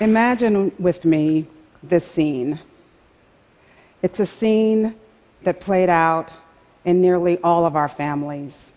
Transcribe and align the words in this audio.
Imagine 0.00 0.72
with 0.78 1.04
me 1.04 1.46
this 1.82 2.06
scene. 2.06 2.58
It's 4.02 4.18
a 4.18 4.24
scene 4.24 4.94
that 5.42 5.60
played 5.60 5.90
out 5.90 6.32
in 6.86 7.02
nearly 7.02 7.38
all 7.44 7.66
of 7.66 7.76
our 7.76 7.88
families. 7.88 8.72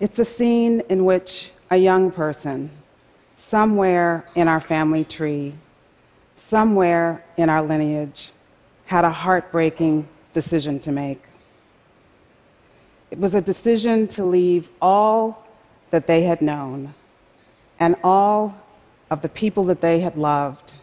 It's 0.00 0.18
a 0.18 0.24
scene 0.24 0.80
in 0.88 1.04
which 1.04 1.50
a 1.70 1.76
young 1.76 2.10
person, 2.10 2.70
somewhere 3.36 4.24
in 4.34 4.48
our 4.48 4.60
family 4.60 5.04
tree, 5.04 5.52
somewhere 6.36 7.22
in 7.36 7.50
our 7.50 7.62
lineage, 7.62 8.32
had 8.86 9.04
a 9.04 9.10
heartbreaking 9.10 10.08
decision 10.32 10.80
to 10.80 10.92
make. 10.92 11.22
It 13.10 13.18
was 13.18 13.34
a 13.34 13.42
decision 13.42 14.08
to 14.08 14.24
leave 14.24 14.70
all 14.80 15.46
that 15.90 16.06
they 16.06 16.22
had 16.22 16.40
known 16.40 16.94
and 17.78 17.94
all 18.02 18.63
of 19.14 19.22
the 19.22 19.28
people 19.28 19.62
that 19.62 19.80
they 19.80 20.00
had 20.00 20.16
loved 20.16 20.74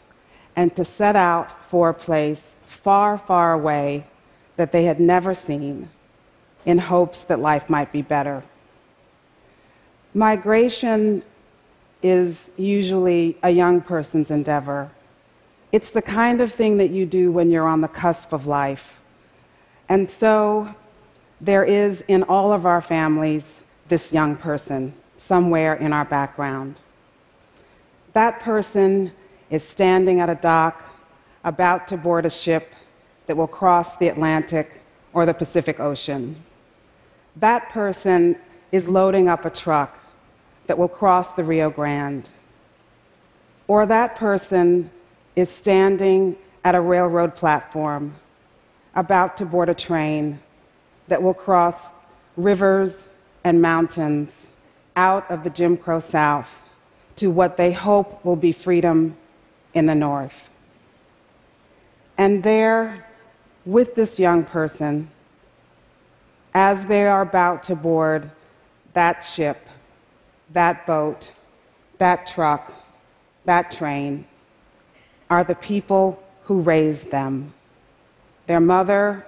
and 0.56 0.74
to 0.74 0.86
set 0.86 1.18
out 1.18 1.50
for 1.70 1.90
a 1.90 1.94
place 1.94 2.56
far, 2.66 3.18
far 3.18 3.52
away 3.52 4.06
that 4.56 4.72
they 4.72 4.86
had 4.86 5.02
never 5.02 5.34
seen 5.34 5.90
in 6.66 6.78
hopes 6.78 7.26
that 7.26 7.40
life 7.40 7.70
might 7.70 7.92
be 7.92 8.02
better. 8.02 8.42
Migration 10.14 11.22
is 12.02 12.52
usually 12.56 13.38
a 13.44 13.50
young 13.50 13.82
person's 13.82 14.32
endeavor. 14.32 14.90
It's 15.74 15.92
the 15.92 16.02
kind 16.02 16.40
of 16.40 16.54
thing 16.54 16.78
that 16.78 16.90
you 16.90 17.06
do 17.06 17.34
when 17.34 17.50
you're 17.50 17.68
on 17.68 17.82
the 17.82 17.90
cusp 17.90 18.32
of 18.32 18.48
life. 18.48 19.02
And 19.90 20.10
so 20.10 20.74
there 21.42 21.66
is 21.66 22.02
in 22.08 22.24
all 22.24 22.54
of 22.54 22.66
our 22.66 22.82
families 22.82 23.60
this 23.90 24.14
young 24.14 24.38
person 24.38 24.94
somewhere 25.18 25.74
in 25.76 25.92
our 25.92 26.06
background. 26.06 26.80
That 28.14 28.42
person 28.42 29.12
is 29.50 29.64
standing 29.64 30.20
at 30.20 30.30
a 30.30 30.36
dock 30.36 30.84
about 31.44 31.88
to 31.90 31.98
board 31.98 32.26
a 32.26 32.30
ship 32.30 32.74
that 33.28 33.38
will 33.38 33.48
cross 33.48 33.98
the 33.98 34.10
Atlantic 34.10 34.82
or 35.14 35.26
the 35.26 35.34
Pacific 35.34 35.80
Ocean. 35.80 36.36
That 37.38 37.70
person 37.70 38.36
is 38.72 38.88
loading 38.88 39.30
up 39.30 39.46
a 39.46 39.50
truck 39.50 39.98
that 40.68 40.78
will 40.78 40.90
cross 40.90 41.34
the 41.34 41.44
Rio 41.44 41.70
Grande. 41.70 42.30
Or 43.68 43.86
that 43.86 44.16
person 44.16 44.90
is 45.36 45.50
standing 45.50 46.36
at 46.64 46.76
a 46.76 46.82
railroad 46.82 47.36
platform 47.36 48.16
about 48.96 49.38
to 49.38 49.46
board 49.46 49.70
a 49.70 49.74
train 49.74 50.40
that 51.08 51.22
will 51.22 51.34
cross 51.34 51.76
rivers 52.36 53.08
and 53.44 53.62
mountains 53.62 54.50
out 54.96 55.30
of 55.32 55.44
the 55.44 55.50
Jim 55.50 55.78
Crow 55.78 56.00
South 56.00 56.64
to 57.16 57.30
what 57.30 57.58
they 57.58 57.72
hope 57.72 58.24
will 58.24 58.36
be 58.36 58.52
freedom 58.52 59.16
in 59.74 59.86
the 59.86 59.96
North. 59.96 60.50
And 62.18 62.44
there, 62.44 63.06
with 63.66 63.96
this 63.96 64.20
young 64.20 64.44
person, 64.44 65.10
as 66.54 66.86
they 66.86 67.08
are 67.08 67.22
about 67.22 67.64
to 67.64 67.76
board 67.76 68.30
that 68.94 69.22
ship, 69.22 69.68
that 70.52 70.86
boat, 70.86 71.32
that 71.98 72.28
truck, 72.28 72.74
that 73.46 73.72
train, 73.72 74.26
are 75.30 75.44
the 75.44 75.56
people 75.56 76.22
who 76.44 76.62
raised 76.62 77.10
them 77.12 77.54
their 78.48 78.60
mother, 78.60 79.26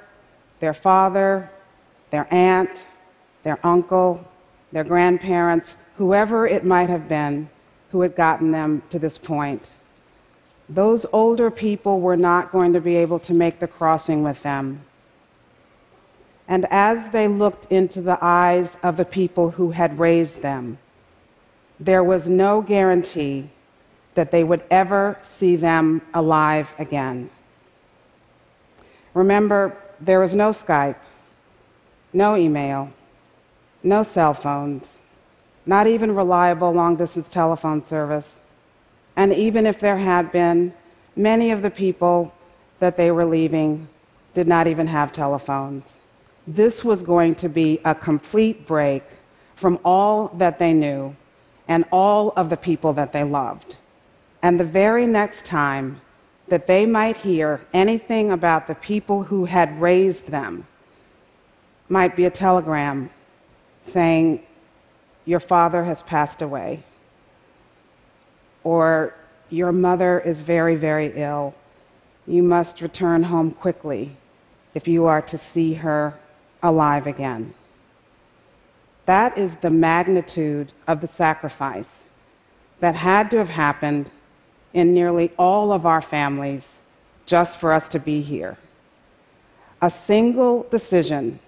their 0.60 0.74
father, 0.74 1.50
their 2.12 2.28
aunt, 2.34 2.84
their 3.44 3.58
uncle, 3.66 4.24
their 4.74 4.84
grandparents, 4.84 5.78
whoever 5.96 6.46
it 6.46 6.66
might 6.66 6.90
have 6.90 7.08
been 7.08 7.48
who 7.94 8.02
had 8.02 8.16
gotten 8.16 8.50
them 8.50 8.82
to 8.90 8.98
this 8.98 9.20
point. 9.20 9.70
Those 10.68 11.06
older 11.14 11.52
people 11.52 12.02
were 12.02 12.18
not 12.18 12.52
going 12.52 12.74
to 12.74 12.82
be 12.82 12.96
able 12.96 13.20
to 13.20 13.36
make 13.36 13.60
the 13.60 13.68
crossing 13.68 14.24
with 14.24 14.42
them. 14.42 14.82
And 16.48 16.66
as 16.72 17.10
they 17.10 17.28
looked 17.28 17.72
into 17.72 18.02
the 18.02 18.18
eyes 18.20 18.76
of 18.82 18.98
the 18.98 19.06
people 19.06 19.52
who 19.52 19.70
had 19.70 20.00
raised 20.00 20.42
them, 20.42 20.80
there 21.80 22.04
was 22.04 22.28
no 22.28 22.64
guarantee 22.64 23.52
that 24.16 24.32
they 24.32 24.44
would 24.44 24.64
ever 24.72 25.20
see 25.22 25.56
them 25.56 26.02
alive 26.16 26.74
again. 26.80 27.30
Remember, 29.14 29.78
there 30.02 30.20
was 30.20 30.34
no 30.34 30.50
Skype, 30.50 30.98
no 32.12 32.36
email, 32.36 32.92
no 33.84 34.02
cell 34.02 34.34
phones, 34.34 34.98
not 35.66 35.88
even 35.88 36.16
reliable 36.16 36.72
long 36.72 36.96
distance 36.96 37.30
telephone 37.30 37.84
service. 37.84 38.40
And 39.16 39.34
even 39.34 39.66
if 39.66 39.80
there 39.80 39.98
had 39.98 40.32
been, 40.32 40.74
many 41.16 41.52
of 41.52 41.62
the 41.62 41.70
people 41.70 42.34
that 42.80 42.98
they 42.98 43.12
were 43.12 43.26
leaving 43.26 43.88
did 44.34 44.48
not 44.48 44.68
even 44.68 44.88
have 44.88 45.14
telephones. 45.14 46.00
This 46.48 46.84
was 46.84 47.04
going 47.04 47.36
to 47.36 47.50
be 47.50 47.80
a 47.86 47.96
complete 47.96 48.66
break 48.68 49.04
from 49.56 49.80
all 49.86 50.30
that 50.36 50.60
they 50.60 50.74
knew 50.74 51.16
and 51.68 51.86
all 51.92 52.34
of 52.36 52.50
the 52.50 52.58
people 52.58 52.94
that 52.94 53.14
they 53.14 53.24
loved. 53.24 53.78
And 54.42 54.60
the 54.60 54.66
very 54.66 55.08
next 55.08 55.46
time 55.46 56.02
that 56.50 56.68
they 56.68 56.86
might 56.86 57.16
hear 57.16 57.62
anything 57.74 58.32
about 58.32 58.68
the 58.68 58.76
people 58.76 59.24
who 59.24 59.46
had 59.46 59.80
raised 59.80 60.28
them 60.28 60.68
might 61.88 62.16
be 62.16 62.26
a 62.26 62.30
telegram 62.30 63.10
saying, 63.86 64.44
Your 65.26 65.40
father 65.40 65.84
has 65.86 66.02
passed 66.02 66.42
away, 66.42 66.84
or 68.64 69.16
Your 69.50 69.72
mother 69.72 70.20
is 70.20 70.40
very, 70.40 70.76
very 70.76 71.14
ill. 71.16 71.54
You 72.26 72.42
must 72.42 72.82
return 72.82 73.24
home 73.24 73.52
quickly 73.52 74.18
if 74.74 74.88
you 74.88 75.06
are 75.06 75.22
to 75.22 75.38
see 75.38 75.76
her 75.76 76.18
alive 76.64 77.06
again. 77.06 77.54
That 79.06 79.38
is 79.38 79.56
the 79.58 79.70
magnitude 79.70 80.72
of 80.88 81.02
the 81.02 81.08
sacrifice 81.08 82.04
that 82.80 82.96
had 82.96 83.30
to 83.32 83.38
have 83.38 83.50
happened 83.50 84.10
in 84.74 84.94
nearly 84.94 85.32
all 85.38 85.72
of 85.72 85.86
our 85.86 86.02
families 86.02 86.80
just 87.26 87.60
for 87.60 87.74
us 87.74 87.88
to 87.90 88.00
be 88.00 88.22
here. 88.22 88.58
A 89.82 89.90
single 89.90 90.66
decision 90.72 91.40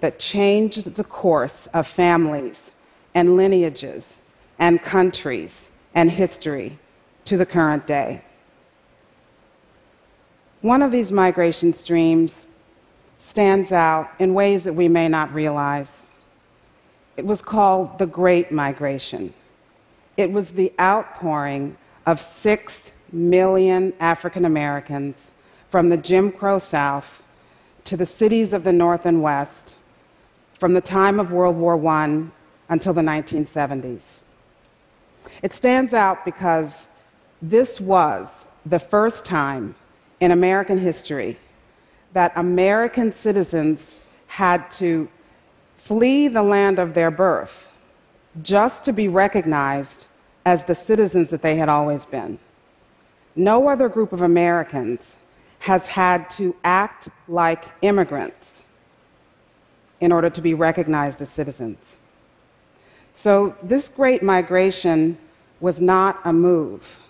that 0.00 0.18
changed 0.18 0.94
the 0.94 1.04
course 1.04 1.68
of 1.74 1.86
families 1.86 2.70
and 3.14 3.36
lineages 3.36 4.18
and 4.58 4.82
countries 4.82 5.68
and 5.94 6.10
history 6.10 6.78
to 7.24 7.36
the 7.36 7.46
current 7.46 7.86
day. 7.86 8.22
One 10.60 10.82
of 10.82 10.92
these 10.92 11.10
migration 11.10 11.72
streams 11.72 12.46
stands 13.18 13.72
out 13.72 14.10
in 14.18 14.34
ways 14.34 14.64
that 14.64 14.74
we 14.74 14.88
may 14.88 15.08
not 15.08 15.32
realize. 15.32 16.02
It 17.16 17.24
was 17.24 17.42
called 17.42 17.98
the 17.98 18.06
Great 18.06 18.52
Migration. 18.52 19.32
It 20.16 20.30
was 20.30 20.52
the 20.52 20.72
outpouring 20.78 21.76
of 22.06 22.20
six 22.20 22.92
million 23.12 23.92
African 24.00 24.44
Americans 24.44 25.30
from 25.70 25.88
the 25.88 25.96
Jim 25.96 26.30
Crow 26.32 26.58
South 26.58 27.22
to 27.84 27.96
the 27.96 28.06
cities 28.06 28.52
of 28.52 28.64
the 28.64 28.72
North 28.72 29.06
and 29.06 29.22
West 29.22 29.74
from 30.58 30.74
the 30.74 30.80
time 30.80 31.18
of 31.18 31.32
World 31.32 31.56
War 31.56 31.86
I 31.86 32.24
until 32.70 32.94
the 32.94 33.02
1970s. 33.02 34.20
It 35.42 35.52
stands 35.52 35.92
out 35.92 36.24
because 36.24 36.88
this 37.42 37.80
was 37.80 38.46
the 38.64 38.78
first 38.78 39.24
time 39.24 39.74
in 40.20 40.30
American 40.30 40.78
history 40.78 41.38
that 42.12 42.32
American 42.36 43.12
citizens 43.12 43.94
had 44.26 44.70
to 44.70 45.08
flee 45.76 46.28
the 46.28 46.42
land 46.42 46.78
of 46.78 46.94
their 46.94 47.10
birth 47.10 47.68
just 48.42 48.84
to 48.84 48.92
be 48.92 49.08
recognized 49.08 50.06
as 50.46 50.64
the 50.64 50.74
citizens 50.74 51.30
that 51.30 51.42
they 51.42 51.56
had 51.56 51.68
always 51.68 52.04
been. 52.04 52.38
No 53.34 53.68
other 53.68 53.88
group 53.88 54.12
of 54.12 54.22
Americans 54.22 55.16
has 55.60 55.86
had 55.86 56.28
to 56.30 56.54
act 56.64 57.08
like 57.28 57.64
immigrants 57.82 58.62
in 60.00 60.12
order 60.12 60.30
to 60.30 60.40
be 60.40 60.54
recognized 60.54 61.20
as 61.20 61.28
citizens. 61.28 61.96
So, 63.22 63.54
this 63.62 63.90
great 63.90 64.22
migration 64.22 65.18
was 65.60 65.78
not 65.78 66.22
a 66.24 66.32
move. 66.32 67.00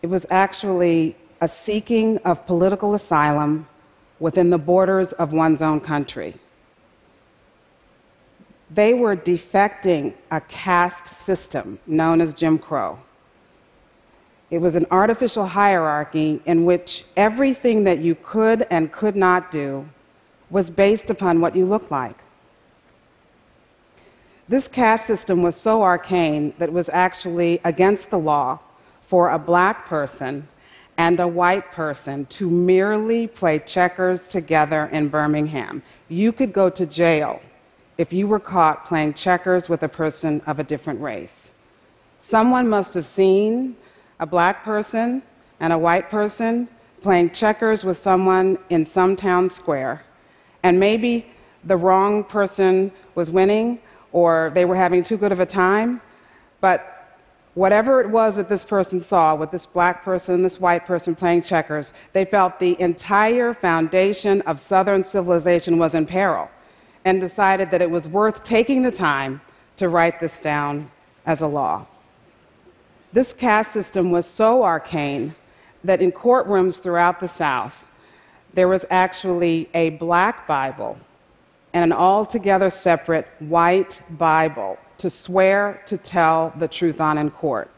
It 0.00 0.06
was 0.06 0.24
actually 0.30 1.14
a 1.42 1.46
seeking 1.46 2.16
of 2.24 2.46
political 2.46 2.94
asylum 2.94 3.68
within 4.18 4.48
the 4.48 4.56
borders 4.56 5.12
of 5.12 5.34
one's 5.34 5.60
own 5.60 5.80
country. 5.80 6.36
They 8.70 8.94
were 8.94 9.14
defecting 9.14 10.14
a 10.30 10.40
caste 10.40 11.08
system 11.22 11.78
known 11.86 12.22
as 12.22 12.32
Jim 12.32 12.58
Crow. 12.58 12.98
It 14.50 14.56
was 14.56 14.74
an 14.74 14.86
artificial 14.90 15.44
hierarchy 15.44 16.40
in 16.46 16.64
which 16.64 17.04
everything 17.14 17.84
that 17.84 17.98
you 17.98 18.14
could 18.14 18.66
and 18.70 18.90
could 18.90 19.16
not 19.16 19.50
do 19.50 19.86
was 20.48 20.70
based 20.70 21.10
upon 21.10 21.42
what 21.42 21.54
you 21.54 21.66
looked 21.66 21.90
like. 21.90 22.16
This 24.48 24.66
caste 24.66 25.06
system 25.06 25.42
was 25.42 25.56
so 25.56 25.82
arcane 25.82 26.54
that 26.58 26.70
it 26.70 26.72
was 26.72 26.88
actually 26.88 27.60
against 27.64 28.08
the 28.08 28.18
law 28.18 28.60
for 29.02 29.28
a 29.30 29.38
black 29.38 29.86
person 29.86 30.48
and 30.96 31.20
a 31.20 31.28
white 31.28 31.70
person 31.70 32.24
to 32.26 32.48
merely 32.48 33.26
play 33.26 33.58
checkers 33.58 34.26
together 34.26 34.86
in 34.86 35.08
Birmingham. 35.08 35.82
You 36.08 36.32
could 36.32 36.54
go 36.54 36.70
to 36.70 36.86
jail 36.86 37.42
if 37.98 38.12
you 38.12 38.26
were 38.26 38.40
caught 38.40 38.86
playing 38.86 39.14
checkers 39.14 39.68
with 39.68 39.82
a 39.82 39.88
person 39.88 40.40
of 40.46 40.58
a 40.58 40.64
different 40.64 41.00
race. 41.00 41.50
Someone 42.20 42.68
must 42.68 42.94
have 42.94 43.06
seen 43.06 43.76
a 44.18 44.26
black 44.26 44.64
person 44.64 45.22
and 45.60 45.72
a 45.74 45.78
white 45.78 46.08
person 46.08 46.68
playing 47.02 47.30
checkers 47.30 47.84
with 47.84 47.98
someone 47.98 48.58
in 48.70 48.86
some 48.86 49.14
town 49.14 49.50
square, 49.50 50.02
and 50.62 50.80
maybe 50.80 51.26
the 51.64 51.76
wrong 51.76 52.24
person 52.24 52.90
was 53.14 53.30
winning 53.30 53.78
or 54.12 54.50
they 54.54 54.64
were 54.64 54.76
having 54.76 55.02
too 55.02 55.16
good 55.16 55.32
of 55.32 55.40
a 55.40 55.46
time, 55.46 56.00
but 56.60 56.98
whatever 57.54 58.00
it 58.00 58.08
was 58.08 58.36
that 58.36 58.48
this 58.48 58.64
person 58.64 59.00
saw 59.00 59.34
with 59.34 59.50
this 59.50 59.66
black 59.66 60.04
person 60.04 60.42
this 60.42 60.60
white 60.60 60.86
person 60.86 61.14
playing 61.14 61.42
checkers, 61.42 61.92
they 62.12 62.24
felt 62.24 62.58
the 62.58 62.80
entire 62.80 63.52
foundation 63.52 64.40
of 64.42 64.60
Southern 64.60 65.02
civilization 65.02 65.78
was 65.78 65.94
in 65.94 66.06
peril 66.06 66.48
and 67.04 67.20
decided 67.20 67.70
that 67.70 67.82
it 67.82 67.90
was 67.90 68.06
worth 68.06 68.42
taking 68.42 68.82
the 68.82 68.90
time 68.90 69.40
to 69.76 69.88
write 69.88 70.20
this 70.20 70.38
down 70.38 70.90
as 71.26 71.40
a 71.40 71.46
law. 71.46 71.86
This 73.12 73.32
caste 73.32 73.72
system 73.72 74.10
was 74.10 74.26
so 74.26 74.62
arcane 74.62 75.34
that 75.84 76.02
in 76.02 76.12
courtrooms 76.12 76.80
throughout 76.80 77.20
the 77.20 77.28
South, 77.28 77.84
there 78.54 78.68
was 78.68 78.84
actually 78.90 79.68
a 79.74 79.90
black 79.90 80.46
Bible 80.46 80.98
and 81.72 81.84
an 81.84 81.92
altogether 81.92 82.70
separate 82.70 83.26
white 83.40 84.00
Bible 84.10 84.78
to 84.98 85.10
swear 85.10 85.82
to 85.86 85.96
tell 85.96 86.52
the 86.58 86.68
truth 86.68 87.00
on 87.00 87.18
in 87.18 87.30
court. 87.30 87.70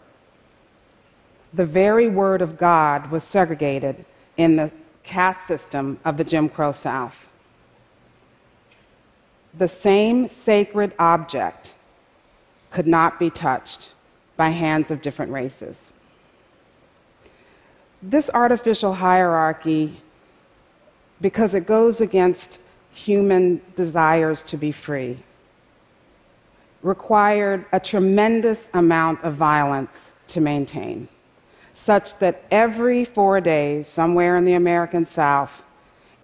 The 1.52 1.66
very 1.66 2.08
word 2.08 2.42
of 2.42 2.56
God 2.56 3.10
was 3.10 3.24
segregated 3.24 4.04
in 4.36 4.56
the 4.56 4.72
caste 5.02 5.46
system 5.46 5.98
of 6.04 6.16
the 6.16 6.24
Jim 6.24 6.48
Crow 6.48 6.72
South. 6.72 7.28
The 9.58 9.68
same 9.68 10.28
sacred 10.28 10.92
object 10.98 11.74
could 12.70 12.86
not 12.86 13.18
be 13.18 13.30
touched 13.30 13.94
by 14.36 14.50
hands 14.50 14.90
of 14.90 15.02
different 15.02 15.32
races. 15.32 15.92
This 18.00 18.30
artificial 18.32 18.94
hierarchy, 18.94 20.00
because 21.20 21.52
it 21.52 21.66
goes 21.66 22.00
against 22.00 22.60
human 22.92 23.60
desires 23.76 24.42
to 24.44 24.56
be 24.56 24.72
free, 24.72 25.18
required 26.82 27.64
a 27.72 27.80
tremendous 27.80 28.68
amount 28.74 29.22
of 29.22 29.34
violence 29.34 30.12
to 30.28 30.40
maintain, 30.40 31.08
such 31.74 32.18
that 32.18 32.44
every 32.50 33.04
four 33.04 33.40
days, 33.40 33.88
somewhere 33.88 34.36
in 34.36 34.44
the 34.44 34.54
American 34.54 35.06
South, 35.06 35.62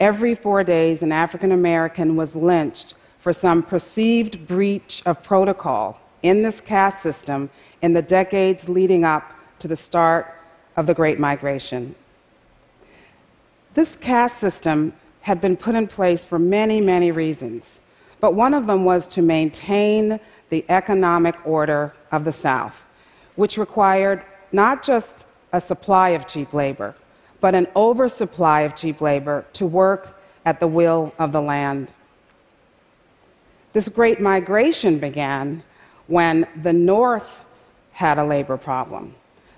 every 0.00 0.34
four 0.34 0.64
days, 0.64 1.02
an 1.02 1.12
African 1.12 1.52
American 1.52 2.16
was 2.16 2.34
lynched 2.34 2.94
for 3.19 3.32
some 3.32 3.62
perceived 3.62 4.46
breach 4.46 5.02
of 5.06 5.22
protocol 5.22 6.00
in 6.22 6.42
this 6.42 6.60
caste 6.60 7.02
system 7.02 7.50
in 7.82 7.92
the 7.92 8.02
decades 8.02 8.69
leading 8.69 9.04
up 9.04 9.32
to 9.58 9.69
the 9.69 9.76
start 9.76 10.34
of 10.76 10.86
the 10.86 10.94
Great 10.94 11.19
Migration. 11.19 11.94
This 13.74 13.96
caste 13.96 14.38
system 14.38 14.92
had 15.26 15.40
been 15.40 15.56
put 15.56 15.75
in 15.75 15.88
place 15.88 16.25
for 16.25 16.38
many, 16.38 16.81
many 16.81 17.11
reasons, 17.11 17.81
but 18.20 18.34
one 18.34 18.55
of 18.55 18.69
them 18.69 18.84
was 18.84 19.08
to 19.08 19.20
maintain 19.20 20.20
the 20.50 20.64
economic 20.69 21.34
order 21.44 21.93
of 22.12 22.25
the 22.25 22.31
South, 22.31 22.81
which 23.34 23.58
required 23.58 24.23
not 24.52 24.84
just 24.84 25.26
a 25.52 25.61
supply 25.61 26.11
of 26.11 26.28
cheap 26.28 26.55
labor, 26.55 26.94
but 27.40 27.56
an 27.56 27.67
oversupply 27.75 28.61
of 28.61 28.76
cheap 28.76 29.00
labor 29.00 29.44
to 29.52 29.67
work 29.67 30.17
at 30.44 30.61
the 30.61 30.69
will 30.69 31.12
of 31.19 31.32
the 31.32 31.43
land. 31.43 31.90
This 33.72 33.88
great 33.88 34.20
migration 34.20 35.00
began 35.00 35.61
when 36.06 36.46
the 36.62 36.72
North 36.72 37.40
had 37.90 38.17
a 38.19 38.25
labor 38.25 38.56
problem. 38.56 39.12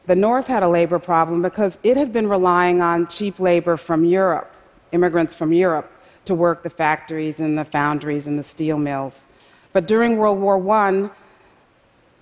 The 0.07 0.17
North 0.17 0.47
had 0.47 0.63
a 0.63 0.69
labor 0.69 0.99
problem 0.99 1.43
because 1.43 1.77
it 1.83 1.99
had 1.99 2.11
been 2.11 2.27
relying 2.27 2.81
on 2.81 3.07
cheap 3.07 3.39
labor 3.39 3.77
from 3.77 4.07
Europe, 4.07 4.51
immigrants 4.93 5.35
from 5.35 5.53
Europe, 5.53 5.91
to 6.25 6.35
work 6.35 6.63
the 6.63 6.71
factories 6.71 7.41
and 7.41 7.59
the 7.59 7.65
foundries 7.65 8.27
and 8.27 8.39
the 8.39 8.43
steel 8.43 8.79
mills. 8.79 9.25
But 9.73 9.87
during 9.87 10.17
World 10.17 10.39
War 10.39 10.57
I, 10.71 11.11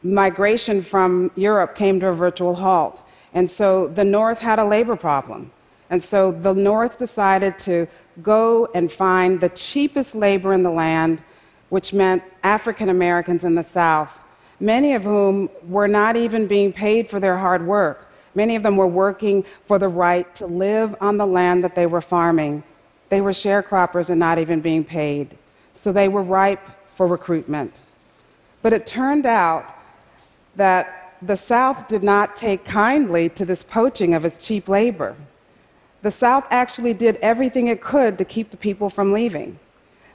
migration 0.03 0.83
from 0.83 1.31
Europe 1.35 1.75
came 1.75 1.99
to 2.01 2.09
a 2.09 2.13
virtual 2.13 2.55
halt. 2.55 3.03
And 3.35 3.49
so 3.49 3.89
the 3.89 4.05
North 4.05 4.39
had 4.39 4.59
a 4.59 4.65
labor 4.65 4.97
problem. 4.97 5.51
And 5.91 6.03
so 6.03 6.33
the 6.33 6.55
North 6.55 6.99
decided 6.99 7.59
to 7.61 7.87
go 8.23 8.69
and 8.75 8.91
find 8.91 9.41
the 9.41 9.51
cheapest 9.51 10.15
labor 10.15 10.53
in 10.53 10.63
the 10.63 10.71
land, 10.71 11.23
which 11.69 11.93
meant 11.93 12.23
African 12.43 12.89
Americans 12.89 13.45
in 13.45 13.55
the 13.55 13.63
South, 13.63 14.19
many 14.61 14.95
of 14.95 15.05
whom 15.05 15.51
were 15.69 15.89
not 15.89 16.17
even 16.17 16.47
being 16.47 16.73
paid 16.73 17.11
for 17.11 17.21
their 17.21 17.37
hard 17.37 17.67
work. 17.67 18.06
Many 18.37 18.55
of 18.55 18.63
them 18.63 18.77
were 18.77 18.87
working 18.87 19.45
for 19.65 19.79
the 19.79 19.89
right 19.89 20.33
to 20.37 20.47
live 20.47 20.95
on 21.01 21.17
the 21.17 21.27
land 21.27 21.65
that 21.65 21.75
they 21.75 21.87
were 21.87 22.03
farming. 22.03 22.63
They 23.09 23.23
were 23.23 23.31
sharecroppers 23.31 24.11
and 24.11 24.21
not 24.21 24.39
even 24.39 24.61
being 24.61 24.85
paid. 24.85 25.37
So 25.75 25.91
they 25.91 26.09
were 26.09 26.23
ripe 26.23 26.61
for 26.95 27.07
recruitment. 27.07 27.81
But 28.61 28.75
it 28.75 28.87
turned 28.87 29.25
out 29.25 29.65
that 30.55 31.15
the 31.23 31.37
South 31.37 31.89
did 31.89 32.03
not 32.03 32.37
take 32.37 32.67
kindly 32.67 33.31
to 33.31 33.47
this 33.47 33.63
poaching 33.63 34.13
of 34.13 34.27
its 34.27 34.47
cheap 34.47 34.69
labor. 34.69 35.17
The 36.03 36.11
South 36.11 36.45
actually 36.51 36.93
did 36.93 37.17
everything 37.17 37.69
it 37.69 37.81
could 37.81 38.19
to 38.19 38.25
keep 38.27 38.51
the 38.51 38.59
people 38.59 38.91
from 38.91 39.15
leaving. 39.15 39.59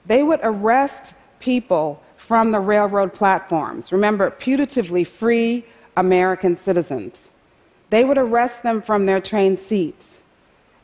They 0.05 0.21
would 0.21 0.41
arrest 0.43 1.15
people 1.39 2.03
from 2.17 2.51
the 2.51 2.59
railroad 2.59 3.15
platforms. 3.15 3.91
Remember, 3.91 4.29
putatively 4.29 5.07
free 5.07 5.65
American 5.97 6.55
citizens. 6.55 7.30
They 7.91 8.03
would 8.05 8.17
arrest 8.17 8.63
them 8.63 8.81
from 8.81 9.05
their 9.05 9.21
train 9.21 9.57
seats. 9.57 10.19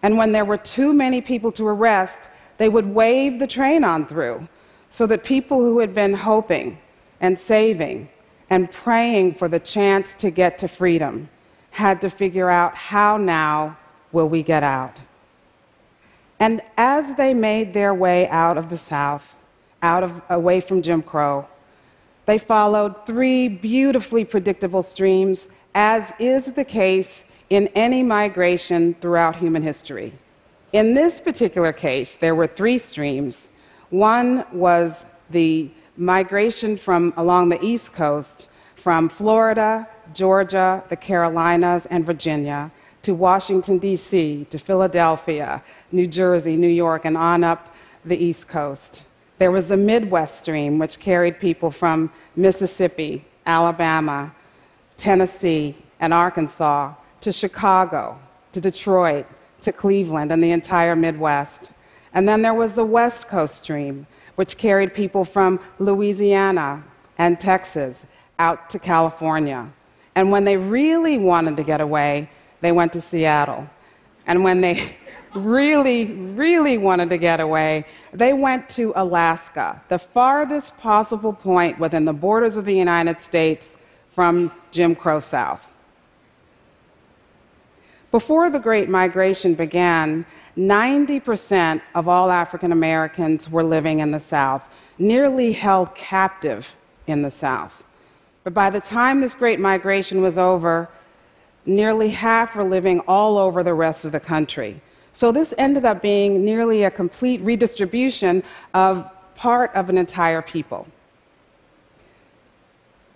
And 0.04 0.18
when 0.18 0.33
there 0.33 0.45
were 0.45 0.57
too 0.57 0.94
many 0.94 1.21
people 1.21 1.51
to 1.54 1.68
arrest, 1.68 2.30
they 2.57 2.69
would 2.69 2.85
wave 2.85 3.40
the 3.40 3.47
train 3.47 3.83
on 3.83 4.06
through 4.06 4.47
so 4.90 5.07
that 5.07 5.23
people 5.23 5.59
who 5.59 5.80
had 5.80 5.95
been 5.95 6.14
hoping 6.14 6.78
and 7.19 7.40
saving 7.40 8.09
and 8.49 8.69
praying 8.71 9.33
for 9.33 9.47
the 9.47 9.59
chance 9.59 10.14
to 10.16 10.30
get 10.30 10.59
to 10.59 10.68
freedom 10.68 11.30
had 11.71 12.02
to 12.02 12.09
figure 12.09 12.49
out 12.49 12.76
how 12.76 13.18
now 13.18 13.78
will 14.11 14.28
we 14.28 14.44
get 14.44 14.64
out. 14.64 14.99
And 16.40 16.61
as 16.78 17.16
they 17.16 17.33
made 17.33 17.73
their 17.73 17.94
way 17.94 18.28
out 18.28 18.57
of 18.57 18.69
the 18.69 18.78
South, 18.78 19.35
out 19.81 20.04
of, 20.04 20.21
away 20.30 20.59
from 20.59 20.81
Jim 20.81 21.02
Crow, 21.02 21.47
they 22.26 22.37
followed 22.37 23.06
three 23.06 23.47
beautifully 23.47 24.26
predictable 24.26 24.83
streams, 24.83 25.47
as 25.78 26.12
is 26.18 26.54
the 26.54 26.66
case 26.66 27.24
in 27.52 27.68
any 27.76 28.02
migration 28.02 28.96
throughout 29.00 29.36
human 29.36 29.62
history. 29.62 30.12
In 30.74 30.96
this 30.96 31.22
particular 31.22 31.72
case, 31.72 32.16
there 32.16 32.34
were 32.34 32.48
three 32.48 32.80
streams 32.80 33.48
one 33.90 34.44
was 34.52 35.06
the 35.30 35.69
migration 35.96 36.78
from 36.78 37.14
along 37.16 37.50
the 37.50 37.64
East 37.64 37.94
Coast 37.94 38.50
from 38.76 39.07
Florida, 39.07 39.88
Georgia, 40.14 40.84
the 40.90 40.96
Carolinas, 40.96 41.86
and 41.86 42.06
Virginia 42.06 42.72
to 43.04 43.14
Washington, 43.14 43.78
D.C., 43.78 44.48
to 44.50 44.57
Philadelphia, 44.57 45.64
New 45.92 46.07
Jersey, 46.07 46.57
New 46.57 46.68
York, 46.68 47.06
and 47.06 47.16
on 47.16 47.44
up 47.44 47.74
the 48.04 48.18
East 48.18 48.50
Coast. 48.50 49.04
There 49.38 49.52
was 49.52 49.68
the 49.68 49.78
Midwest 49.78 50.40
Stream, 50.40 50.80
which 50.80 51.00
carried 51.00 51.40
people 51.40 51.72
from 51.72 52.12
Mississippi, 52.36 53.24
Alabama, 53.46 54.34
Tennessee, 54.97 55.75
and 55.99 56.13
Arkansas 56.13 56.94
to 57.21 57.31
Chicago, 57.31 58.19
to 58.51 58.61
Detroit, 58.61 59.25
to 59.61 59.71
Cleveland, 59.71 60.31
and 60.31 60.44
the 60.44 60.51
entire 60.51 60.95
Midwest. 60.95 61.71
And 62.13 62.27
then 62.27 62.42
there 62.42 62.54
was 62.54 62.73
the 62.73 62.85
West 62.85 63.27
Coast 63.27 63.63
Stream, 63.63 64.07
which 64.35 64.57
carried 64.57 64.94
people 64.94 65.25
from 65.25 65.59
Louisiana 65.80 66.83
and 67.18 67.39
Texas 67.39 68.06
out 68.39 68.69
to 68.69 68.80
California. 68.80 69.71
And 70.16 70.31
when 70.31 70.45
they 70.45 70.57
really 70.57 71.18
wanted 71.18 71.57
to 71.57 71.63
get 71.63 71.81
away, 71.81 72.30
they 72.61 72.71
went 72.71 72.94
to 72.94 73.01
Seattle. 73.01 73.68
And 74.25 74.44
when 74.44 74.61
they 74.61 74.95
really, 75.35 76.06
really 76.06 76.77
wanted 76.77 77.09
to 77.09 77.18
get 77.18 77.39
away, 77.39 77.85
they 78.13 78.33
went 78.33 78.69
to 78.69 78.94
Alaska, 78.95 79.81
the 79.89 79.99
farthest 79.99 80.77
possible 80.77 81.33
point 81.33 81.80
within 81.80 82.06
the 82.06 82.13
borders 82.13 82.56
of 82.56 82.66
the 82.66 82.73
United 82.73 83.19
States 83.19 83.77
from 84.18 84.52
Jim 84.71 84.95
Crow 84.95 85.19
South. 85.19 85.71
Before 88.09 88.50
the 88.50 88.57
Great 88.57 88.90
Migration 88.90 89.54
began, 89.54 90.26
90% 90.57 91.83
of 91.94 92.07
all 92.07 92.31
African 92.31 92.71
Americans 92.71 93.47
were 93.47 93.62
living 93.62 94.00
in 94.00 94.09
the 94.09 94.19
South, 94.19 94.68
nearly 94.97 95.52
held 95.52 95.94
captive 95.94 96.76
in 97.06 97.21
the 97.21 97.30
South. 97.30 97.83
But 98.44 98.56
by 98.56 98.71
the 98.71 98.80
time 98.80 99.21
this 99.21 99.36
great 99.36 99.59
migration 99.59 100.24
was 100.24 100.40
over, 100.40 100.90
nearly 101.68 102.09
half 102.09 102.56
were 102.56 102.64
living 102.64 103.02
all 103.02 103.38
over 103.38 103.62
the 103.62 103.76
rest 103.76 104.04
of 104.04 104.12
the 104.12 104.19
country. 104.19 104.81
So 105.14 105.31
this 105.31 105.54
ended 105.59 105.86
up 105.86 106.02
being 106.02 106.44
nearly 106.44 106.86
a 106.86 106.90
complete 106.90 107.40
redistribution 107.42 108.42
of 108.74 109.12
part 109.36 109.71
of 109.76 109.92
an 109.92 109.97
entire 110.00 110.42
people. 110.42 110.88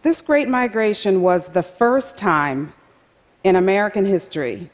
This 0.01 0.22
great 0.22 0.48
migration 0.48 1.22
was 1.22 1.50
the 1.50 1.62
first 1.62 2.17
time 2.17 2.74
in 3.43 3.55
American 3.55 4.05
history 4.05 4.70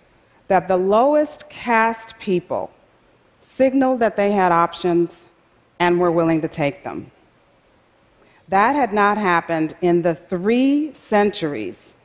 that 0.48 0.68
the 0.68 0.78
lowest 0.78 1.50
caste 1.50 2.18
people 2.18 2.72
signaled 3.42 4.00
that 4.00 4.16
they 4.16 4.32
had 4.32 4.52
options 4.52 5.26
and 5.80 6.00
were 6.00 6.12
willing 6.12 6.42
to 6.42 6.48
take 6.48 6.84
them. 6.84 7.12
That 8.48 8.76
had 8.76 8.94
not 8.94 9.18
happened 9.18 9.76
in 9.82 10.02
the 10.02 10.16
three 10.16 10.94
centuries 10.94 11.96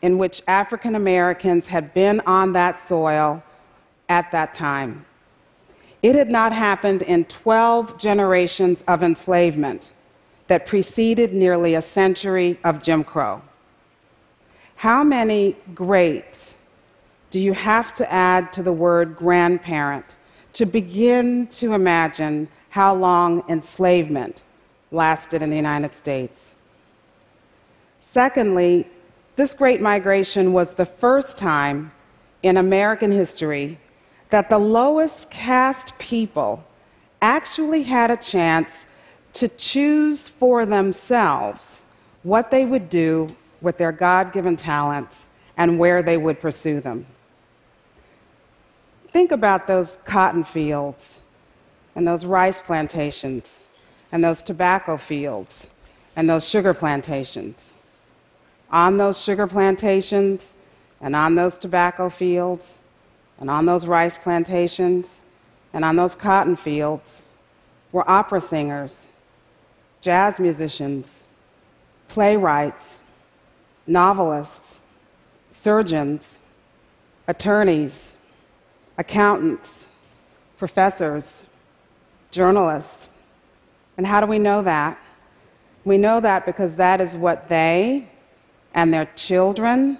in 0.00 0.16
which 0.16 0.42
African 0.48 0.94
Americans 0.94 1.66
had 1.66 1.92
been 1.92 2.20
on 2.20 2.54
that 2.54 2.80
soil 2.80 3.42
at 4.08 4.32
that 4.32 4.54
time. 4.54 5.04
It 6.02 6.14
had 6.14 6.30
not 6.30 6.52
happened 6.52 7.02
in 7.02 7.26
12 7.26 7.98
generations 7.98 8.82
of 8.88 9.02
enslavement 9.02 9.92
that 10.46 10.66
preceded 10.66 11.32
nearly 11.32 11.74
a 11.74 11.82
century 11.82 12.58
of 12.64 12.82
Jim 12.82 13.04
Crow. 13.04 13.42
How 14.76 15.04
many 15.04 15.56
greats 15.74 16.56
do 17.30 17.40
you 17.40 17.52
have 17.52 17.94
to 17.94 18.12
add 18.12 18.52
to 18.52 18.62
the 18.62 18.72
word 18.72 19.16
grandparent 19.16 20.16
to 20.54 20.66
begin 20.66 21.46
to 21.46 21.72
imagine 21.72 22.48
how 22.70 22.94
long 22.94 23.44
enslavement 23.48 24.42
lasted 24.90 25.40
in 25.40 25.50
the 25.50 25.56
United 25.56 25.94
States? 25.94 26.54
Secondly, 28.00 28.86
this 29.36 29.54
great 29.54 29.80
migration 29.80 30.52
was 30.52 30.74
the 30.74 30.84
first 30.84 31.38
time 31.38 31.92
in 32.42 32.56
American 32.58 33.10
history 33.10 33.78
that 34.30 34.50
the 34.50 34.58
lowest 34.58 35.30
caste 35.30 35.96
people 35.98 36.62
actually 37.22 37.82
had 37.84 38.10
a 38.10 38.16
chance 38.16 38.86
to 39.34 39.48
choose 39.48 40.28
for 40.28 40.66
themselves 40.66 41.82
what 42.22 42.50
they 42.50 42.64
would 42.64 42.88
do 42.88 43.34
with 43.60 43.78
their 43.78 43.92
God 43.92 44.32
given 44.32 44.56
talents 44.56 45.24
and 45.56 45.78
where 45.78 46.02
they 46.02 46.16
would 46.16 46.40
pursue 46.40 46.80
them. 46.80 47.06
Think 49.12 49.30
about 49.30 49.66
those 49.66 49.98
cotton 50.04 50.44
fields 50.44 51.20
and 51.94 52.06
those 52.06 52.24
rice 52.24 52.62
plantations 52.62 53.58
and 54.10 54.22
those 54.22 54.42
tobacco 54.42 54.96
fields 54.96 55.66
and 56.16 56.28
those 56.28 56.48
sugar 56.48 56.74
plantations 56.74 57.74
on 58.72 58.96
those 58.96 59.20
sugar 59.20 59.46
plantations 59.46 60.54
and 61.00 61.14
on 61.14 61.34
those 61.34 61.58
tobacco 61.58 62.08
fields 62.08 62.78
and 63.38 63.50
on 63.50 63.66
those 63.66 63.86
rice 63.86 64.16
plantations 64.16 65.20
and 65.74 65.84
on 65.84 65.96
those 65.96 66.14
cotton 66.14 66.56
fields 66.56 67.22
were 67.92 68.08
opera 68.10 68.40
singers, 68.40 69.06
jazz 70.02 70.38
musicians, 70.38 71.22
playwrights, 72.08 72.98
novelists, 73.86 74.80
surgeons, 75.52 76.38
attorneys, 77.28 78.16
accountants, 78.98 79.86
professors, 80.58 81.44
journalists. 82.30 83.08
And 83.96 84.06
how 84.06 84.20
do 84.20 84.26
we 84.26 84.38
know 84.38 84.60
that? 84.62 84.98
We 85.84 85.98
know 85.98 86.20
that 86.20 86.46
because 86.46 86.74
that 86.76 87.00
is 87.00 87.16
what 87.16 87.48
they 87.48 88.08
and 88.74 88.92
their 88.92 89.06
children, 89.14 89.98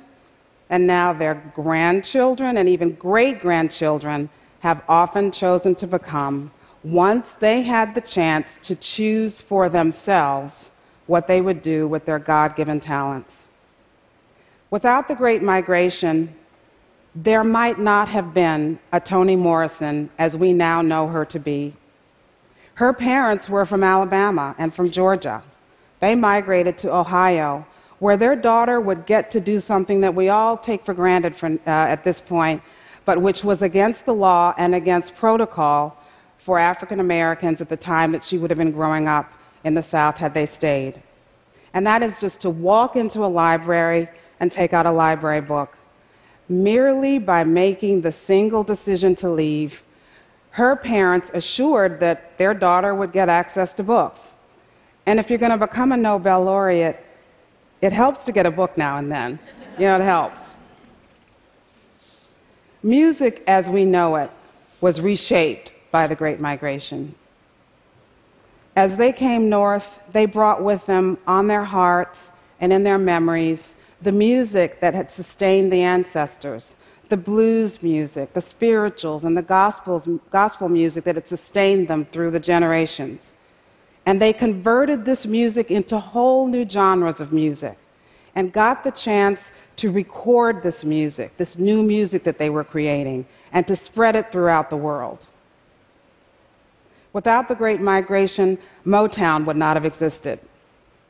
and 0.69 0.87
now 0.87 1.13
their 1.13 1.35
grandchildren 1.55 2.57
and 2.57 2.69
even 2.69 2.95
great 2.95 3.41
grandchildren 3.41 4.29
have 4.61 4.83
often 4.89 5.31
chosen 5.31 5.75
to 5.77 5.87
become 5.87 6.51
once 6.85 7.33
they 7.35 7.63
had 7.63 7.95
the 7.95 8.01
chance 8.01 8.59
to 8.59 8.75
choose 8.75 9.41
for 9.41 9.69
themselves 9.69 10.71
what 11.07 11.27
they 11.27 11.41
would 11.41 11.63
do 11.63 11.87
with 11.87 12.05
their 12.05 12.19
God 12.19 12.57
given 12.57 12.81
talents. 12.81 13.47
Without 14.71 15.07
the 15.07 15.15
Great 15.15 15.43
Migration, 15.43 16.35
there 17.15 17.45
might 17.45 17.79
not 17.79 18.09
have 18.09 18.33
been 18.33 18.79
a 18.91 18.99
Toni 18.99 19.37
Morrison 19.37 20.09
as 20.19 20.37
we 20.37 20.53
now 20.53 20.81
know 20.81 21.09
her 21.09 21.25
to 21.27 21.39
be. 21.39 21.75
Her 22.75 22.93
parents 22.93 23.49
were 23.49 23.67
from 23.67 23.85
Alabama 23.85 24.55
and 24.59 24.73
from 24.73 24.91
Georgia. 24.91 25.43
They 26.01 26.15
migrated 26.15 26.79
to 26.79 26.95
Ohio 26.95 27.67
where 27.99 28.17
their 28.17 28.35
daughter 28.35 28.81
would 28.81 29.07
get 29.07 29.31
to 29.31 29.39
do 29.39 29.61
something 29.61 30.01
that 30.01 30.13
we 30.13 30.29
all 30.29 30.57
take 30.57 30.85
for 30.85 30.93
granted 30.93 31.37
for, 31.37 31.47
uh, 31.47 31.59
at 31.67 32.03
this 32.03 32.21
point, 32.21 32.61
but 33.05 33.23
which 33.23 33.45
was 33.45 33.63
against 33.63 34.07
the 34.07 34.15
law 34.15 34.53
and 34.59 34.75
against 34.75 35.15
protocol 35.15 35.97
for 36.43 36.59
African 36.59 36.99
Americans 36.99 37.61
at 37.61 37.69
the 37.69 37.77
time 37.77 38.11
that 38.13 38.25
she 38.25 38.37
would 38.37 38.51
have 38.51 38.59
been 38.59 38.73
growing 38.73 39.07
up 39.07 39.33
in 39.63 39.75
the 39.75 39.83
South 39.83 40.17
had 40.17 40.35
they 40.35 40.47
stayed. 40.47 41.01
And 41.73 41.87
that 41.87 42.03
is 42.03 42.19
just 42.19 42.41
to 42.41 42.51
walk 42.51 42.97
into 42.97 43.25
a 43.25 43.31
library 43.31 44.09
and 44.41 44.51
take 44.51 44.73
out 44.73 44.85
a 44.85 44.91
library 44.91 45.41
book. 45.41 45.77
Merely 46.49 47.21
by 47.21 47.45
making 47.45 48.01
the 48.01 48.11
single 48.11 48.65
decision 48.65 49.15
to 49.17 49.31
leave, 49.31 49.85
her 50.51 50.75
parents 50.75 51.31
assured 51.33 52.01
that 52.01 52.37
their 52.39 52.55
daughter 52.55 52.93
would 52.93 53.13
get 53.13 53.29
access 53.29 53.73
to 53.75 53.85
books. 53.85 54.35
And 55.07 55.21
if 55.21 55.31
you're 55.31 55.39
going 55.39 55.59
to 55.59 55.67
become 55.67 55.93
a 55.93 55.97
Nobel 55.97 56.43
laureate, 56.43 57.07
it 57.81 57.93
helps 57.93 58.25
to 58.25 58.33
get 58.33 58.47
a 58.47 58.51
book 58.51 58.77
now 58.77 58.99
and 58.99 59.11
then. 59.11 59.39
You 59.79 59.87
know, 59.87 59.97
it 59.97 60.03
helps. 60.03 60.57
Music 62.83 63.45
as 63.47 63.71
we 63.71 63.85
know 63.85 64.17
it 64.17 64.31
was 64.81 65.01
reshaped 65.01 65.72
by 65.93 66.09
the 66.09 66.17
Great 66.17 66.41
Migration. 66.41 67.15
As 68.75 68.97
they 68.97 69.13
came 69.13 69.49
north, 69.49 70.01
they 70.13 70.27
brought 70.27 70.65
with 70.65 70.85
them 70.87 71.19
on 71.27 71.47
their 71.47 71.65
hearts 71.65 72.33
and 72.61 72.73
in 72.73 72.83
their 72.83 72.99
memories 72.99 73.77
the 74.01 74.13
music 74.13 74.81
that 74.81 74.95
had 74.95 75.13
sustained 75.13 75.73
the 75.73 75.83
ancestors, 75.83 76.75
the 77.09 77.17
blues 77.17 77.83
music, 77.83 78.33
the 78.33 78.41
spirituals, 78.41 79.25
and 79.25 79.37
the 79.37 79.43
gospels, 79.43 80.09
gospel 80.31 80.69
music 80.69 81.05
that 81.05 81.15
had 81.15 81.29
sustained 81.29 81.87
them 81.87 82.05
through 82.07 82.33
the 82.33 82.41
generations. 82.41 83.33
And 84.07 84.21
they 84.21 84.33
converted 84.33 85.05
this 85.05 85.27
music 85.27 85.71
into 85.71 85.99
whole 85.99 86.49
new 86.49 86.69
genres 86.69 87.21
of 87.21 87.33
music 87.33 87.79
and 88.35 88.53
got 88.53 88.83
the 88.83 88.91
chance 88.91 89.53
to 89.77 89.93
record 89.93 90.63
this 90.63 90.85
music, 90.85 91.37
this 91.37 91.59
new 91.59 91.83
music 91.83 92.25
that 92.25 92.39
they 92.39 92.51
were 92.51 92.65
creating, 92.65 93.27
and 93.53 93.67
to 93.67 93.77
spread 93.77 94.17
it 94.17 94.33
throughout 94.33 94.71
the 94.71 94.77
world. 94.77 95.27
Without 97.13 97.49
the 97.49 97.55
Great 97.55 97.81
Migration, 97.81 98.59
Motown 98.87 99.45
would 99.45 99.57
not 99.57 99.77
have 99.77 99.85
existed. 99.85 100.39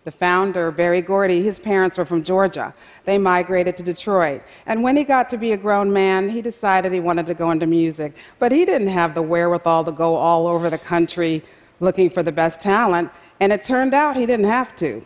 The 0.05 0.11
founder, 0.11 0.73
Berry 0.73 1.01
Gordy, 1.01 1.43
his 1.43 1.61
parents 1.61 1.97
were 1.97 2.05
from 2.05 2.25
Georgia. 2.25 2.75
They 3.05 3.19
migrated 3.19 3.77
to 3.77 3.85
Detroit. 3.85 4.43
And 4.67 4.83
when 4.83 4.97
he 4.97 5.05
got 5.05 5.31
to 5.31 5.37
be 5.37 5.53
a 5.53 5.57
grown 5.57 5.93
man, 5.93 6.29
he 6.29 6.43
decided 6.43 6.91
he 6.91 6.99
wanted 6.99 7.27
to 7.27 7.35
go 7.35 7.53
into 7.53 7.67
music. 7.67 8.15
But 8.41 8.51
he 8.51 8.65
didn't 8.65 8.89
have 8.89 9.15
the 9.15 9.23
wherewithal 9.23 9.85
to 9.85 9.93
go 9.93 10.17
all 10.17 10.49
over 10.49 10.69
the 10.71 10.79
country 10.79 11.45
looking 11.79 12.11
for 12.11 12.23
the 12.25 12.33
best 12.33 12.61
talent, 12.61 13.11
and 13.39 13.53
it 13.53 13.63
turned 13.63 13.95
out 13.95 14.17
he 14.17 14.27
didn't 14.27 14.47
have 14.47 14.75
to. 14.77 15.05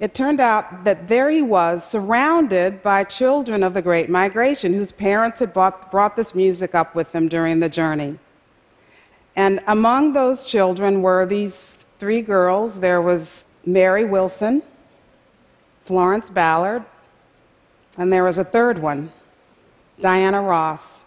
It 0.00 0.14
turned 0.14 0.40
out 0.40 0.84
that 0.84 1.06
there 1.06 1.30
he 1.30 1.42
was, 1.42 1.88
surrounded 1.88 2.82
by 2.82 3.04
children 3.04 3.62
of 3.62 3.74
the 3.74 3.82
Great 3.82 4.10
Migration, 4.10 4.74
whose 4.74 4.90
parents 4.90 5.38
had 5.38 5.52
bought, 5.52 5.92
brought 5.92 6.16
this 6.16 6.34
music 6.34 6.74
up 6.74 6.96
with 6.96 7.12
them 7.12 7.28
during 7.28 7.60
the 7.60 7.68
journey. 7.68 8.18
And 9.36 9.60
among 9.66 10.12
those 10.12 10.46
children 10.46 11.02
were 11.02 11.26
these 11.26 11.84
three 11.98 12.22
girls. 12.22 12.78
There 12.78 13.02
was 13.02 13.44
Mary 13.66 14.04
Wilson, 14.04 14.62
Florence 15.84 16.30
Ballard, 16.30 16.84
and 17.98 18.12
there 18.12 18.24
was 18.24 18.38
a 18.38 18.44
third 18.44 18.78
one, 18.78 19.12
Diana 20.00 20.40
Ross. 20.40 21.02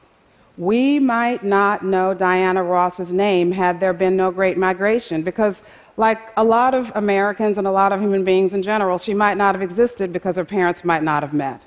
We 0.58 1.00
might 1.00 1.44
not 1.44 1.86
know 1.86 2.14
Diana 2.14 2.64
Ross's 2.64 3.14
name 3.14 3.52
had 3.52 3.80
there 3.80 3.94
been 3.94 4.18
no 4.18 4.32
Great 4.32 4.58
Migration, 4.58 5.22
because, 5.22 5.64
like 5.98 6.20
a 6.36 6.44
lot 6.44 6.74
of 6.74 6.92
Americans 6.96 7.58
and 7.58 7.68
a 7.68 7.72
lot 7.72 7.94
of 7.94 8.02
human 8.02 8.24
beings 8.24 8.54
in 8.54 8.64
general, 8.64 8.98
she 8.98 9.14
might 9.14 9.38
not 9.38 9.54
have 9.56 9.62
existed 9.62 10.12
because 10.12 10.36
her 10.36 10.46
parents 10.46 10.84
might 10.84 11.04
not 11.04 11.22
have 11.22 11.34
met. 11.34 11.64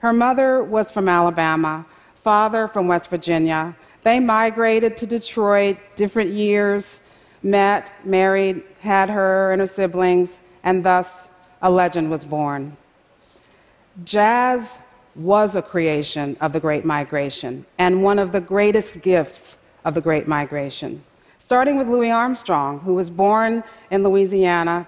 Her 0.00 0.12
mother 0.12 0.62
was 0.62 0.90
from 0.90 1.08
Alabama, 1.08 1.86
father 2.14 2.68
from 2.68 2.88
West 2.88 3.08
Virginia. 3.08 3.74
They 4.06 4.20
migrated 4.20 4.96
to 4.98 5.06
Detroit 5.08 5.78
different 5.96 6.30
years, 6.30 7.00
met, 7.42 7.90
married, 8.04 8.62
had 8.78 9.10
her 9.10 9.50
and 9.50 9.58
her 9.58 9.66
siblings, 9.66 10.38
and 10.62 10.84
thus 10.84 11.26
a 11.60 11.68
legend 11.68 12.08
was 12.08 12.24
born. 12.24 12.76
Jazz 14.04 14.78
was 15.16 15.56
a 15.56 15.60
creation 15.60 16.36
of 16.40 16.52
the 16.52 16.60
Great 16.60 16.84
Migration 16.84 17.66
and 17.78 18.00
one 18.00 18.20
of 18.20 18.30
the 18.30 18.40
greatest 18.40 19.02
gifts 19.02 19.58
of 19.84 19.94
the 19.94 20.00
Great 20.00 20.28
Migration. 20.28 21.02
Starting 21.40 21.76
with 21.76 21.88
Louis 21.88 22.12
Armstrong, 22.12 22.78
who 22.78 22.94
was 22.94 23.10
born 23.10 23.64
in 23.90 24.04
Louisiana 24.04 24.86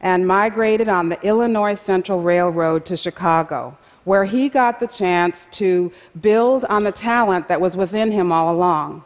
and 0.00 0.26
migrated 0.26 0.88
on 0.88 1.08
the 1.08 1.22
Illinois 1.24 1.76
Central 1.76 2.22
Railroad 2.22 2.84
to 2.86 2.96
Chicago, 2.96 3.78
where 4.08 4.24
he 4.24 4.48
got 4.48 4.80
the 4.80 4.86
chance 4.86 5.46
to 5.50 5.92
build 6.22 6.64
on 6.64 6.82
the 6.82 6.90
talent 6.90 7.46
that 7.46 7.60
was 7.60 7.76
within 7.76 8.10
him 8.10 8.32
all 8.32 8.54
along. 8.54 9.04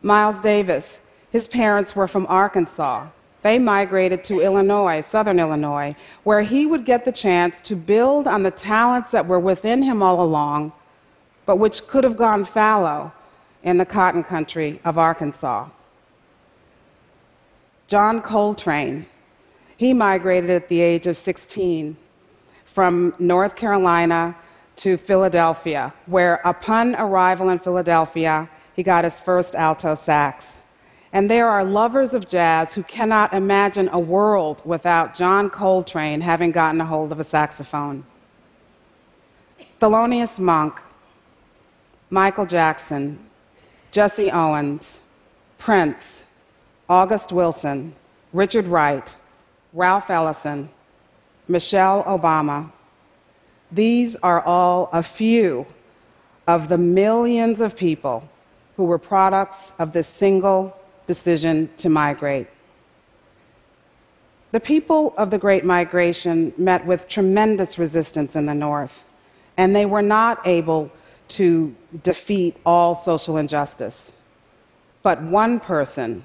Miles 0.00 0.40
Davis, 0.40 1.00
his 1.28 1.46
parents 1.46 1.94
were 1.94 2.08
from 2.08 2.24
Arkansas. 2.26 3.06
They 3.42 3.58
migrated 3.58 4.24
to 4.24 4.40
Illinois, 4.40 5.02
southern 5.02 5.38
Illinois, 5.38 5.94
where 6.24 6.40
he 6.40 6.64
would 6.64 6.86
get 6.86 7.04
the 7.04 7.12
chance 7.12 7.60
to 7.60 7.76
build 7.76 8.26
on 8.26 8.42
the 8.42 8.50
talents 8.50 9.10
that 9.10 9.26
were 9.26 9.38
within 9.38 9.82
him 9.82 10.02
all 10.02 10.22
along, 10.22 10.72
but 11.44 11.56
which 11.56 11.86
could 11.86 12.02
have 12.02 12.16
gone 12.16 12.46
fallow 12.46 13.12
in 13.62 13.76
the 13.76 13.84
cotton 13.84 14.24
country 14.24 14.80
of 14.86 14.96
Arkansas. 14.96 15.68
John 17.86 18.22
Coltrane, 18.22 19.04
he 19.76 19.92
migrated 19.92 20.48
at 20.48 20.70
the 20.70 20.80
age 20.80 21.06
of 21.06 21.14
16 21.14 21.94
from 22.72 23.14
North 23.18 23.56
Carolina 23.56 24.36
to 24.76 24.96
Philadelphia, 24.96 25.92
where 26.06 26.34
upon 26.44 26.94
arrival 26.94 27.48
in 27.48 27.58
Philadelphia, 27.58 28.48
he 28.74 28.82
got 28.82 29.04
his 29.04 29.18
first 29.18 29.54
alto 29.56 29.94
sax. 29.94 30.46
And 31.12 31.30
there 31.30 31.48
are 31.48 31.64
lovers 31.64 32.12
of 32.12 32.28
jazz 32.28 32.74
who 32.74 32.82
cannot 32.82 33.32
imagine 33.32 33.88
a 33.92 33.98
world 33.98 34.60
without 34.64 35.14
John 35.14 35.48
Coltrane 35.48 36.20
having 36.20 36.52
gotten 36.52 36.80
a 36.80 36.84
hold 36.84 37.10
of 37.10 37.18
a 37.18 37.24
saxophone. 37.24 38.04
Thelonious 39.80 40.38
Monk, 40.38 40.80
Michael 42.10 42.46
Jackson, 42.46 43.18
Jesse 43.90 44.30
Owens, 44.30 45.00
Prince, 45.56 46.24
August 46.88 47.32
Wilson, 47.32 47.94
Richard 48.32 48.66
Wright, 48.66 49.16
Ralph 49.72 50.10
Ellison, 50.10 50.68
Michelle 51.48 52.04
Obama. 52.04 52.70
These 53.72 54.16
are 54.16 54.40
all 54.42 54.90
a 54.92 55.02
few 55.02 55.66
of 56.46 56.68
the 56.68 56.78
millions 56.78 57.60
of 57.60 57.76
people 57.76 58.28
who 58.76 58.84
were 58.84 58.98
products 58.98 59.72
of 59.78 59.92
this 59.92 60.06
single 60.06 60.76
decision 61.06 61.68
to 61.78 61.88
migrate. 61.88 62.46
The 64.52 64.60
people 64.60 65.12
of 65.18 65.30
the 65.30 65.38
Great 65.38 65.64
Migration 65.64 66.54
met 66.56 66.86
with 66.86 67.08
tremendous 67.08 67.78
resistance 67.78 68.34
in 68.34 68.46
the 68.46 68.54
North, 68.54 69.04
and 69.56 69.76
they 69.76 69.84
were 69.84 70.02
not 70.02 70.46
able 70.46 70.90
to 71.28 71.74
defeat 72.02 72.56
all 72.64 72.94
social 72.94 73.36
injustice. 73.36 74.10
But 75.02 75.22
one 75.22 75.60
person 75.60 76.24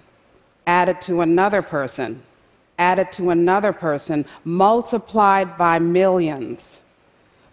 added 0.65 1.01
to 1.01 1.21
another 1.21 1.61
person, 1.61 2.23
added 2.77 3.11
to 3.13 3.29
another 3.29 3.73
person, 3.73 4.25
multiplied 4.43 5.57
by 5.57 5.79
millions, 5.79 6.81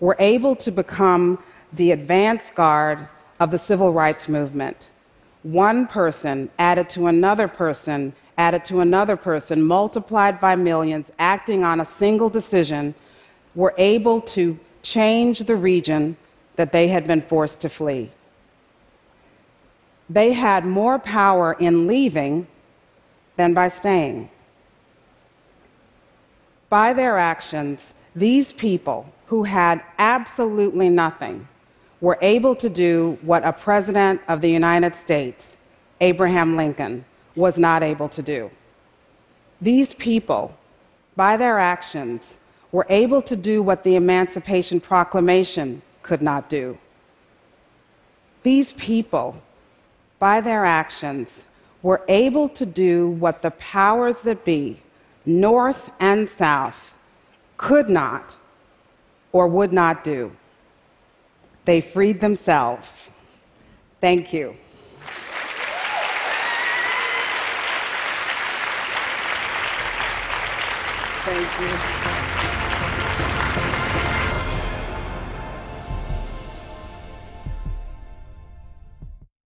were 0.01 0.17
able 0.19 0.57
to 0.57 0.71
become 0.71 1.43
the 1.75 1.93
advance 1.93 2.51
guard 2.55 3.09
of 3.39 3.51
the 3.51 3.59
civil 3.59 3.93
rights 3.93 4.29
movement. 4.29 4.89
One 5.43 5.87
person 5.87 6.51
added 6.59 6.91
to 6.91 7.07
another 7.07 7.49
person, 7.49 8.13
added 8.37 8.65
to 8.67 8.81
another 8.81 9.17
person, 9.17 9.63
multiplied 9.63 10.41
by 10.41 10.57
millions, 10.57 11.13
acting 11.19 11.65
on 11.65 11.81
a 11.81 11.85
single 11.85 12.29
decision, 12.29 12.95
were 13.55 13.75
able 13.79 14.21
to 14.21 14.59
change 14.83 15.41
the 15.41 15.57
region 15.57 16.17
that 16.57 16.73
they 16.73 16.89
had 16.89 17.07
been 17.07 17.23
forced 17.23 17.61
to 17.61 17.69
flee. 17.69 18.11
They 20.09 20.33
had 20.33 20.65
more 20.65 20.99
power 20.99 21.53
in 21.55 21.87
leaving 21.87 22.47
than 23.37 23.55
by 23.55 23.69
staying. 23.69 24.29
By 26.71 26.93
their 26.93 27.19
actions, 27.19 27.95
these 28.15 28.53
people 28.53 29.13
who 29.27 29.43
had 29.43 29.83
absolutely 29.99 30.89
nothing 30.89 31.47
were 32.01 32.17
able 32.23 32.55
to 32.57 32.71
do 32.71 33.19
what 33.23 33.45
a 33.45 33.53
president 33.53 34.21
of 34.29 34.41
the 34.41 34.51
United 34.51 34.95
States, 34.95 35.57
Abraham 36.01 36.57
Lincoln, 36.57 37.05
was 37.35 37.59
not 37.59 37.83
able 37.83 38.09
to 38.09 38.23
do. 38.23 38.51
These 39.61 39.95
people, 39.97 40.57
by 41.17 41.37
their 41.37 41.59
actions, 41.59 42.37
were 42.73 42.87
able 42.89 43.21
to 43.23 43.35
do 43.35 43.63
what 43.63 43.83
the 43.83 43.97
Emancipation 43.97 44.81
Proclamation 44.81 45.83
could 46.03 46.23
not 46.23 46.49
do. 46.49 46.79
These 48.45 48.75
people, 48.75 49.43
by 50.21 50.41
their 50.41 50.65
actions, 50.65 51.45
were 51.83 52.03
able 52.09 52.49
to 52.49 52.65
do 52.65 53.09
what 53.09 53.43
the 53.43 53.51
powers 53.53 54.23
that 54.23 54.45
be, 54.45 54.81
North 55.25 55.91
and 56.01 56.29
South, 56.29 56.95
could 57.57 57.89
not 57.89 58.35
or 59.33 59.47
would 59.47 59.73
not 59.73 60.03
do. 60.03 60.33
They 61.65 61.81
freed 61.81 62.21
themselves. 62.21 63.11
Thank 64.01 64.33
you. 64.33 64.57